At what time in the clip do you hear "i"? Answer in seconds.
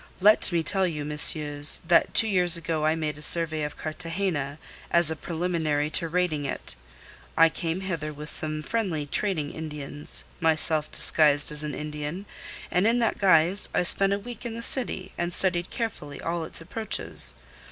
2.87-2.95, 7.37-7.49, 13.75-13.83